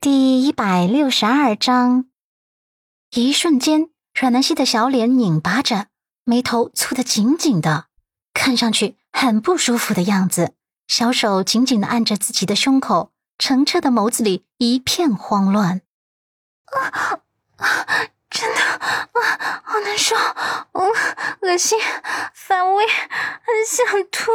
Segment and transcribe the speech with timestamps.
[0.00, 2.04] 第一百六十二章，
[3.10, 5.88] 一瞬间，阮南希的小脸拧巴着，
[6.22, 7.86] 眉头蹙得紧紧的，
[8.32, 10.54] 看上去很不舒服的样子。
[10.86, 15.82] 小手紧紧的按着自己的胸口，澄澈的眸子里一片慌乱。
[16.66, 17.18] 啊
[17.56, 18.08] 啊！
[18.30, 20.14] 真的啊，好难受，
[20.74, 20.88] 嗯，
[21.40, 21.76] 恶心，
[22.32, 24.30] 反胃，很想吐。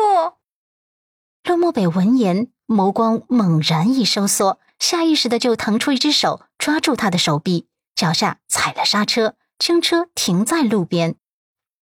[1.46, 4.60] 陆漠北闻言，眸光猛然一收缩。
[4.84, 11.16] 下意识的就腾出一只手抓住他的手臂，脚下踩了刹车，将车停在路边。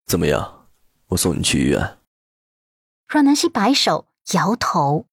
[0.05, 0.67] 怎么样？
[1.07, 1.97] 我送你去医院。
[3.07, 5.05] 阮南希摆手摇头：“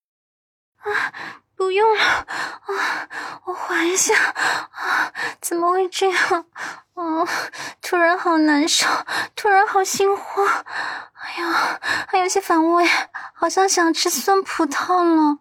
[0.83, 1.15] 啊，
[1.55, 3.09] 不用了啊，
[3.47, 6.47] 我缓一下啊，怎么会这样？
[6.95, 7.29] 啊，
[7.81, 8.89] 突然好难受，
[9.37, 10.45] 突然好心慌，
[11.13, 12.85] 哎呀，还有些反胃，
[13.35, 15.39] 好像想吃酸葡萄了，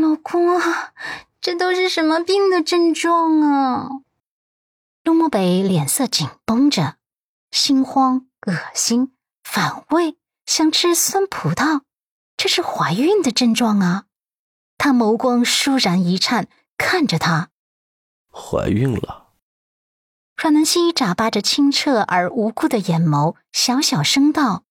[0.00, 0.92] 老公啊。”
[1.42, 3.88] 这都是什么病的症状啊？
[5.02, 6.94] 陆漠北脸色紧绷着，
[7.50, 9.12] 心慌、恶心、
[9.42, 11.80] 反胃，想吃酸葡萄，
[12.36, 14.04] 这是怀孕的症状啊！
[14.78, 16.46] 他眸光倏然一颤，
[16.78, 17.48] 看着他，
[18.30, 19.32] 怀孕了。
[20.36, 24.62] 阮南希眨巴着清澈而无辜的眼眸，小小声道：“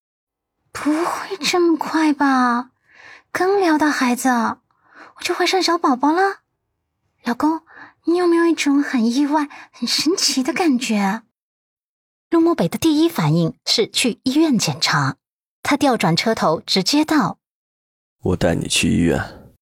[0.72, 2.70] 不会这么快吧？
[3.30, 6.38] 刚聊到孩子，我就怀上小宝宝了。”
[7.24, 7.62] 老公，
[8.04, 11.22] 你有没有一种很意外、很神奇的感觉？
[12.30, 15.16] 陆漠北的第一反应是去医院检查，
[15.62, 17.38] 他调转车头，直接道
[18.24, 19.54] ：“我带你去医院。”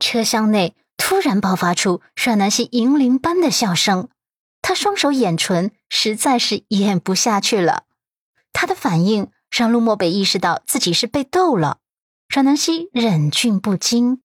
[0.00, 4.08] 车厢内突然爆发出阮南希银铃般的笑声，
[4.62, 7.84] 他双手掩唇，实在是咽不下去了。
[8.54, 11.80] 他的反应让陆漠北意识到自己是被逗了。
[12.28, 14.22] 阮南希忍俊不禁。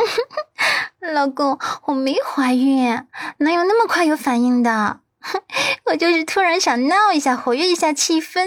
[1.12, 3.06] 老公，我没怀孕，
[3.38, 5.00] 哪有那么快有反应的？
[5.86, 8.46] 我就是突然想闹一下，活跃一下气氛。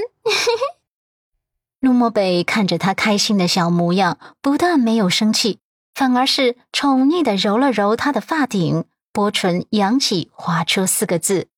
[1.79, 5.59] 陆漠北看着他开心的小模样，不但没有生气，
[5.93, 11.49] 反而是宠溺的揉了揉他的发顶，薄唇扬起，划出四个字：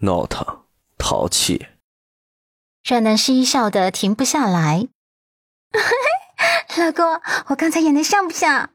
[0.00, 0.62] 闹腾，
[0.96, 1.66] 淘气。
[2.84, 4.88] 阮南希笑得停不下来。
[6.76, 8.70] 老公，我刚才演的像不像？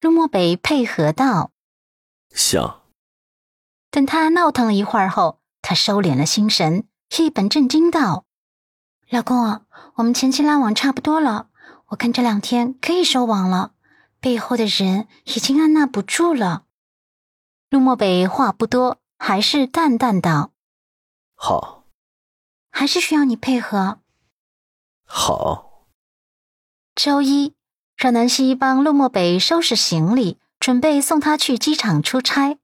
[0.00, 1.50] 陆漠北配合道
[2.30, 2.82] ：“想。”
[3.90, 6.86] 等他闹腾了一会儿后，他收敛了心神，
[7.18, 8.24] 一本正经道
[9.08, 9.64] ：“老公，
[9.94, 11.48] 我们前期拉网差不多了，
[11.86, 13.72] 我看这两天可以收网了。
[14.20, 16.64] 背后的人已经按捺不住了。”
[17.70, 20.52] 陆漠北话不多，还是淡淡道
[21.34, 21.74] ：“好。”
[22.70, 24.00] 还是需要你配合。
[25.06, 25.86] 好。
[26.94, 27.55] 周一。
[27.96, 32.58] 阮南希帮陆漠北收拾行李，准备送他去机场出差。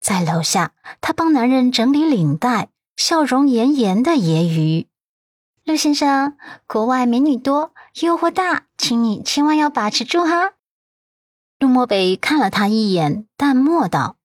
[0.00, 4.86] 在楼下，他帮男人整理领带，笑容炎炎的揶揄
[5.66, 6.36] ：“陆先生，
[6.68, 10.52] 国外美女多，诱惑大，请你千万要把持住哈。”
[11.58, 14.16] 陆漠北看了他一眼，淡漠道：“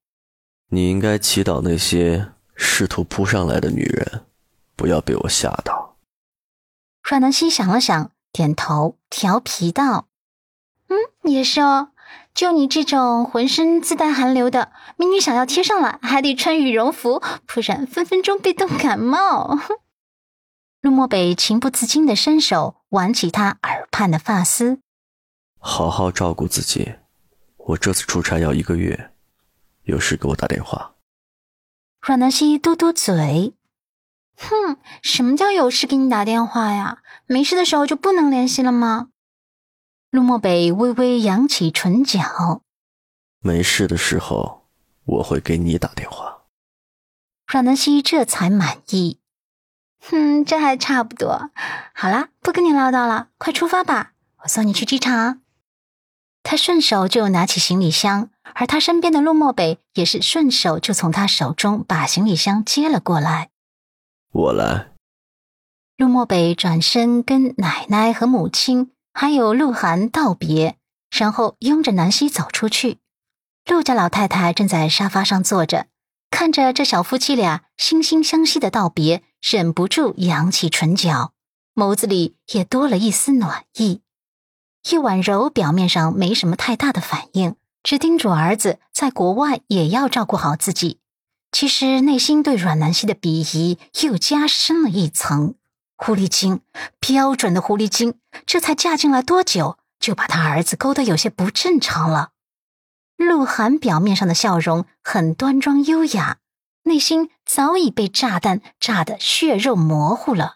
[0.69, 4.25] 你应该祈祷那些试图扑上来的女人，
[4.75, 5.97] 不要被我吓到。”
[7.01, 10.05] 阮南希想了想，点头，调皮道。
[10.91, 11.91] 嗯，也是哦。
[12.33, 19.57] 就你这种浑身自带寒流的美女，想要贴上来，还得穿羽绒服，不然分分钟被冻感冒。
[20.81, 24.79] 陆漠北情不自禁的伸手挽起她耳畔的发丝，
[25.59, 26.95] 好好照顾自己。
[27.57, 29.11] 我这次出差要一个月，
[29.83, 30.95] 有事给我打电话。
[32.01, 33.53] 阮南希嘟嘟嘴，
[34.35, 36.97] 哼，什么叫有事给你打电话呀？
[37.27, 39.09] 没事的时候就不能联系了吗？
[40.11, 42.63] 陆漠北微微扬起唇角，
[43.39, 44.67] 没事的时候
[45.05, 46.41] 我会给你打电话。
[47.47, 49.19] 阮南希这才满意，
[50.01, 51.49] 哼，这还差不多。
[51.93, 54.11] 好啦，不跟你唠叨了，快出发吧，
[54.43, 55.41] 我送你去机场。
[56.43, 63.49] 他顺手就拿起行李箱，而他身边的陆漠北也是顺手就从他手中把行李箱接了过来。
[64.33, 64.91] 我来。
[65.95, 68.91] 陆漠北转身跟奶奶和母亲。
[69.13, 70.77] 还有鹿晗道别，
[71.09, 72.99] 然后拥着南希走出去。
[73.65, 75.87] 陆家老太太正在沙发上坐着，
[76.29, 81.33] 看着这小夫妻俩惺惺相惜的道别，忍不住扬起唇角，
[81.75, 84.01] 眸子里也多了一丝暖意。
[84.89, 90.99] 叶婉柔表面上没什么太大的反应，只叮嘱儿子在国外也要照顾好自己，
[91.51, 95.53] 其实内心对阮南希的鄙夷又加深了一层。
[96.03, 96.61] 狐狸精，
[96.99, 98.15] 标准的狐狸精，
[98.47, 102.31] 这才嫁进来多久，就把他儿子勾得有些不正常了。
[103.17, 106.37] 鹿晗表面上的笑容很端庄优雅，
[106.85, 110.55] 内心早已被炸弹炸得血肉模糊了。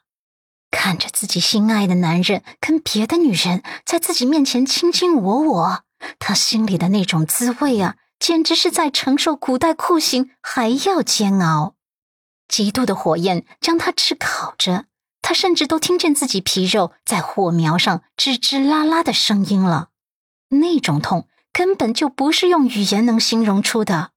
[0.71, 5.83] 看着自己心爱的男人跟别的女人在自己面前卿卿我我，
[6.17, 11.75] 他心里的那种滋味啊，简直是在承受古代酷刑还要煎熬。
[12.47, 14.85] 极度的火焰将他炙烤着，
[15.27, 19.89] 他甚至都听见自己皮肉在火苗上吱吱啦啦的声音了。
[20.49, 24.11] 那种痛根本就不是用语言能形容出的。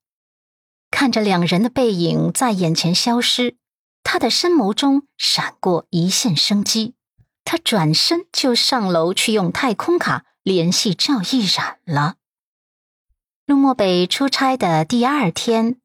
[0.91, 3.57] 看着两人的背影在眼前消失。
[4.05, 6.95] 他的深眸中闪过一线生机，
[7.43, 12.17] 他转身就上楼去用太空卡联系赵逸然了。
[13.47, 15.81] 陆漠北出差的第二天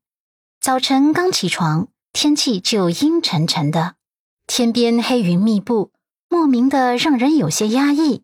[0.60, 3.96] 早晨刚起床，天气就阴沉沉的，
[4.56, 5.92] 天边黑云密布，
[6.30, 8.24] 莫名的让人有些压抑。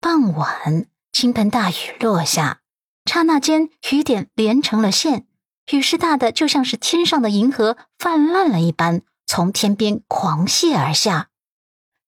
[0.00, 2.62] 傍晚，倾盆大雨落下，
[3.04, 5.26] 刹那间雨点连成了线，
[5.70, 9.02] 雨势大的就像是天上的银河泛滥了一般。
[9.26, 11.28] 从天边狂泻而下，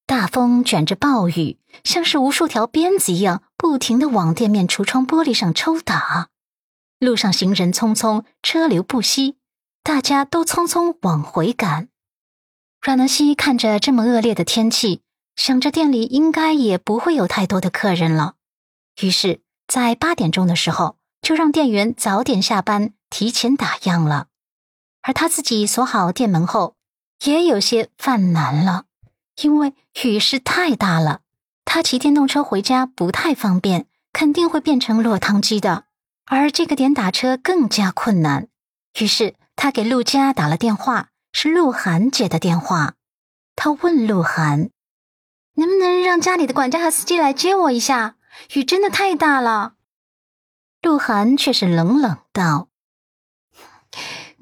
[0.07, 6.31] 大风卷着暴雨，像是无数条鞭子一样，不停的往店面橱窗玻璃上抽打。
[6.99, 9.37] 路上行人匆匆，车流不息，
[9.83, 11.91] 大家都匆匆往回赶。
[12.83, 15.03] 阮南希看着这么恶劣的天气，
[15.37, 18.35] 想着店里应该也不会有太多的客人了，
[19.01, 24.27] 于是，在八点钟的时候，就让店员早点下班，提前打烊了。
[25.03, 26.75] 而他自己锁好店门后。
[27.25, 28.87] 也有些犯难了，
[29.43, 31.21] 因为雨势太大了，
[31.65, 35.85] 他骑电动车回家不太方便，肯定会变成落汤鸡的。
[36.27, 38.49] 而这个点打车更加困难，
[38.99, 42.95] 于是他给陆家打了电话，是鹿晗接的电话。
[43.57, 44.71] 他问鹿晗
[45.55, 48.17] ：“能不能让家里的管家和司机来接我一下？
[48.55, 49.75] 雨真的太大了。”
[50.81, 52.69] 鹿晗却是冷冷道：“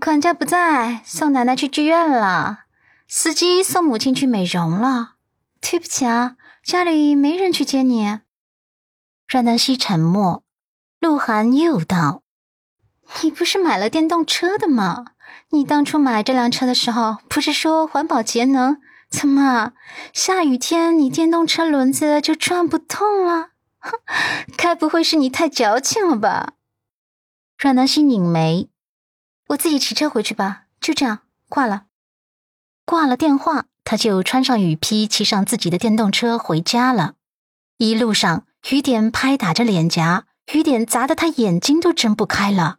[0.01, 2.65] 管家不在，送奶奶去剧院了。”
[3.13, 5.17] 司机送母亲去美容了，
[5.61, 8.21] 对不起啊，家里没人去接你。
[9.27, 10.45] 阮南希沉默，
[11.01, 12.23] 鹿晗又道
[13.23, 15.07] ：“你不是买了电动车的吗？
[15.51, 18.79] 你当初买这辆车的时候，不是说环保节能？
[19.11, 19.73] 怎么
[20.13, 23.51] 下雨天你电动车轮子就转不动了？
[23.81, 23.99] 哼，
[24.57, 26.55] 该不会是你太矫情了吧？”
[27.59, 28.71] 阮南希拧眉
[29.51, 31.87] ：“我自己骑车回去吧。”就这样挂了。
[32.87, 37.15] 挂了电话，他就穿上雨披，骑上自己的电动车回家了。
[37.77, 42.79] 一路上，雨点拍打着脸颊，雨点砸得他眼睛都睁不开了。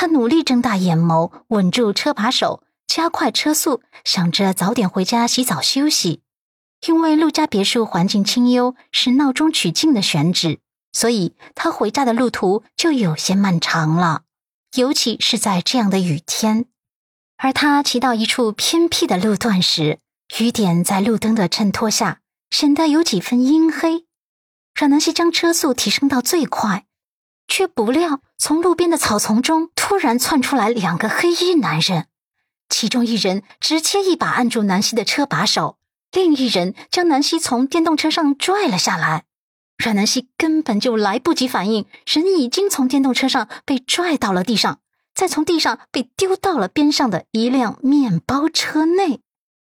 [0.00, 6.22] 他努力睁大眼眸，稳住车把手，加快车速，想着早点回家洗澡休息。
[6.86, 10.60] 因为陆家别墅环境清幽，是闹中取静的选址，
[10.92, 14.22] 所以他回家的路途就有些漫长了，
[14.76, 16.66] 尤其是在这样的雨天。
[17.36, 19.98] 而他骑到一处偏僻的路段时，
[20.38, 24.06] 雨点在路灯的衬托下显得有几分阴黑。
[24.76, 26.86] 阮南希将车速提升到最快，
[27.48, 32.06] 却不料从路边的草丛中突然窜出来两个黑衣男人，
[32.68, 35.76] 其中一人直接一把按住南希的车把手，
[36.12, 39.24] 另一人将南希从电动车上拽了下来。
[39.76, 44.78] 阮南希根本就来不及反应，人已经从电动车上被拽到了地上。
[45.14, 49.20] 再从地上被丢到了边上的一辆面包车内。